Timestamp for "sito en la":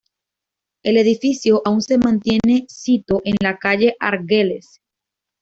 2.67-3.59